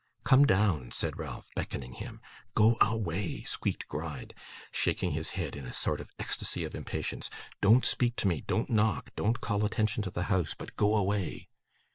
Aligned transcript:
'Come 0.23 0.47
down,' 0.47 0.89
said 0.89 1.19
Ralph, 1.19 1.47
beckoning 1.55 1.93
him. 1.93 2.21
'Go 2.55 2.75
a 2.81 2.97
way!' 2.97 3.43
squeaked 3.43 3.87
Gride, 3.87 4.33
shaking 4.71 5.11
his 5.11 5.29
head 5.37 5.55
in 5.55 5.63
a 5.63 5.71
sort 5.71 6.01
of 6.01 6.09
ecstasy 6.17 6.63
of 6.63 6.73
impatience. 6.73 7.29
'Don't 7.61 7.85
speak 7.85 8.15
to 8.15 8.27
me, 8.27 8.41
don't 8.47 8.71
knock, 8.71 9.11
don't 9.15 9.39
call 9.41 9.63
attention 9.63 10.01
to 10.01 10.09
the 10.09 10.23
house, 10.23 10.55
but 10.57 10.75
go 10.75 10.95
away. 10.95 11.49